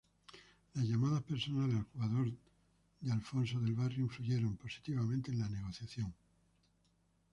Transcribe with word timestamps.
Las 0.73 0.83
llamadas 0.85 1.21
personales 1.21 1.75
al 1.75 1.83
jugador 1.83 2.31
de 3.01 3.11
Alfonso 3.11 3.59
del 3.59 3.75
Barrio 3.75 4.05
influyeron 4.05 4.57
positivamente 4.57 5.29
en 5.31 5.37
la 5.37 5.47
negociación. 5.47 6.11